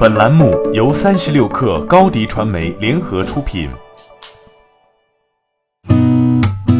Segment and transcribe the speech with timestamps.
[0.00, 3.68] 本栏目由三十六氪高低传媒联合出品。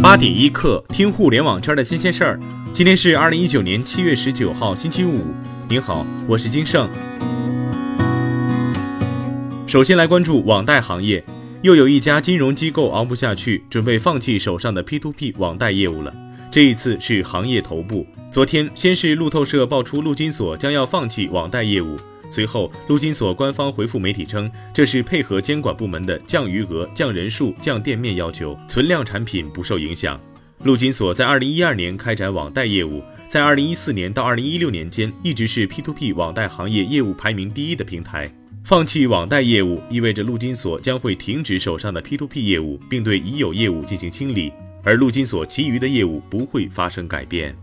[0.03, 2.41] 八点一刻，听互联网圈的新鲜事儿。
[2.73, 5.21] 今天是二零一九年七月十九号，星期五。
[5.69, 6.89] 您好，我是金盛。
[9.67, 11.23] 首先来关注网贷行业，
[11.61, 16.11] 又有一家金融机构熬不下去，准备放弃手上的 P2P 网贷业务了。
[16.51, 18.07] 这一次是行业头部。
[18.31, 21.99] 昨天，先是路透社爆出陆金所将要放弃网贷业务，
[22.31, 30.19] 随后陆金所官方回复媒体称，这是配合监管部门的降余额、降人数、降店面要求，存量产品不受影响。
[30.63, 38.29] 陆金所在二零一二年开展网贷业务，在二零一四年到二零一六年间，一直是 P2P 网贷行业业务排名第一的平台。
[38.63, 44.53] 放弃网贷业务，意味着陆金所将会停止手上的 P2P 业务，并对已有业务进行清理。
[44.85, 47.57] 而陆金所其余的业务不会发生改变。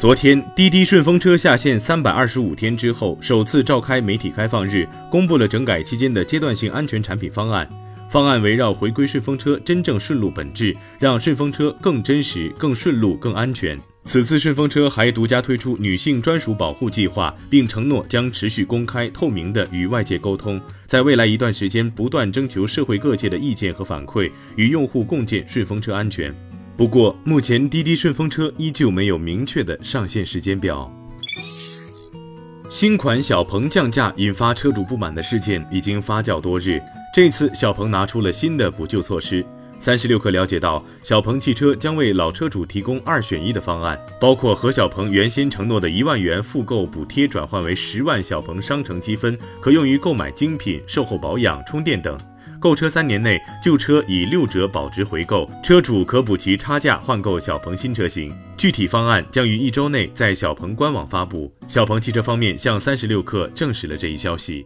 [0.00, 7.68] 昨天，滴滴顺风车下线三百二十五天之后，首次召开媒体开放日，公布了整改期间的阶段性安全产品方案。
[8.08, 13.78] 方案围绕回归顺风车真正顺路本质，让顺风车更真实、更顺路、更安全。
[14.06, 26.34] 此次顺风车还独家推出女性专属保护计划，并承诺将持续公开透明的与外界沟通，在未来一段时间不断征求社会各界的意见和反馈，与用户共建顺风车安全。
[26.80, 30.90] 不过，目前滴滴顺风车依旧没有明确的上线时间表。
[32.70, 36.80] 新款小鹏降价引发车主不满的事件已经发酵多日，
[37.14, 39.44] 这次小鹏拿出了新的补救措施。
[39.78, 52.18] 三十六氪了解到，小鹏汽车将为老车主提供二选一的方案，包括和小鹏原先承诺的一万元复购补贴转换为十万小鹏商城积分，可用于购买精品、售后保养、充电等。
[52.60, 58.30] 购车三年内，旧车以六折保值回购，车主可补齐差价换购小鹏新车型。
[58.54, 61.50] 具体方案将于一周内在小鹏官网发布。
[61.66, 64.62] 小鹏汽车方面向三十六氪证实了这一消息。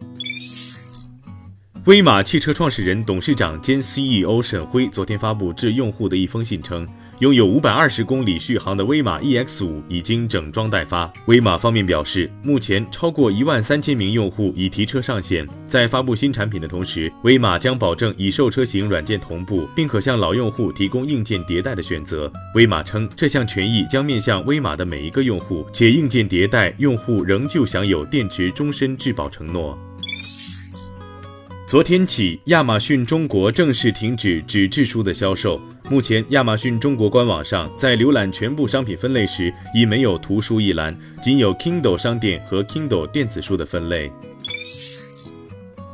[1.84, 6.88] 威马汽车创始人、董事长兼 CEO 沈辉昨天发布致用户的一封信称，
[7.20, 11.10] 拥有五百二十公里续航的威马 EX 五已经整装待发。
[11.26, 15.46] 威马方面表示，目前超过一万三千名用户已提车上线。
[15.64, 22.30] 在发布新产品的同时，威马将保证已售车型软件同步，并可向老用户提供硬件迭代的选择。
[22.56, 29.78] 威马称，这项权益将面向威马的每一个用户，且硬件迭代用户仍旧享有电池终身质保承诺。
[31.66, 35.60] 昨天起，亚马逊中国正式停止纸质书的销售。
[35.90, 44.10] 目前，亚马逊中国官网上在浏览全部商品分类时，已没有图书一栏，仅有 Kindle 商店和 Kindle 电子书的分类。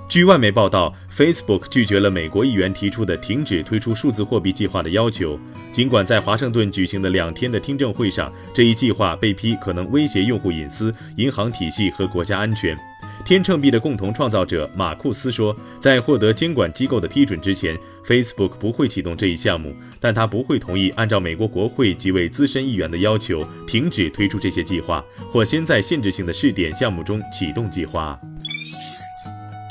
[0.08, 5.38] 据外媒报道，Facebook 拒绝了美国议员提出的停止推出数字货币计划的要求。
[5.72, 12.78] 尽管在华盛顿举行的两天的听证会上，这一计划被批可能威胁用户隐私、银行体系和国家安全。
[13.24, 28.18] 天秤币的共同创造者马库斯说，在获得监管机构的批准之前，Facebook 不会启动这一项目，但他不会同意按照美国国会几位资深议员的要求停止推出这些计划，或先在限制性的试点项目中启动计划。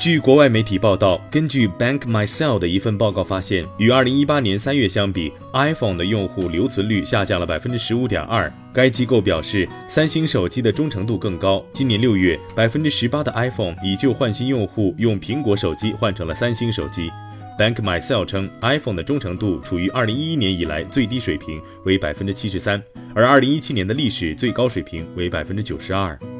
[0.00, 8.50] 据国外媒体报道，根据 Bank Myself 的一份报告发现，与2018年3月相比，iPhone 的用户留存率下降了15.2%。
[8.72, 11.62] 该机构表示，三星手机的忠诚度更高。
[11.74, 17.10] 今年6月，18%的 iPhone 以旧换新用户用苹果手机换成了三星手机。
[17.58, 22.80] Bank Myself 称，iPhone 的忠诚度处于2011年以来最低水平，为73%，
[23.14, 26.39] 而2017年的历史最高水平为92%。